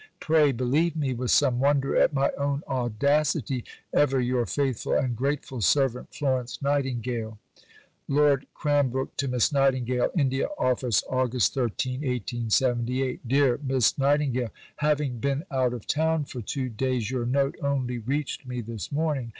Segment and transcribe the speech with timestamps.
[0.19, 3.63] Pray believe me (with some wonder at my own audacity),
[3.93, 7.37] ever your faithful and grateful servant, FLORENCE NIGHTINGALE.
[8.07, 12.01] (Lord Cranbrook to Miss Nightingale.) INDIA OFFICE, August 13.
[13.27, 18.47] DEAR MISS NIGHTINGALE Having been out of town for two days your note only reached
[18.47, 19.29] me this morning.